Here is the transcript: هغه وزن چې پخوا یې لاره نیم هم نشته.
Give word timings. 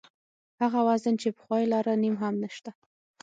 هغه 0.61 0.79
وزن 0.87 1.15
چې 1.21 1.29
پخوا 1.37 1.57
یې 1.61 1.67
لاره 1.73 1.93
نیم 2.03 2.15
هم 2.23 2.35
نشته. 2.43 2.71